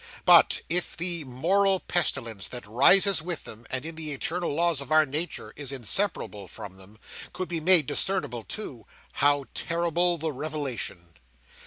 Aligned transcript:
But 0.25 0.61
if 0.67 0.97
the 0.97 1.23
moral 1.25 1.79
pestilence 1.79 2.47
that 2.47 2.65
rises 2.65 3.21
with 3.21 3.43
them, 3.43 3.67
and 3.69 3.85
in 3.85 3.93
the 3.93 4.13
eternal 4.13 4.51
laws 4.51 4.81
of 4.81 4.91
our 4.91 5.05
Nature, 5.05 5.53
is 5.55 5.71
inseparable 5.71 6.47
from 6.47 6.77
them, 6.77 6.97
could 7.33 7.47
be 7.47 7.59
made 7.59 7.85
discernible 7.85 8.41
too, 8.41 8.87
how 9.13 9.45
terrible 9.53 10.17
the 10.17 10.31
revelation! 10.33 11.13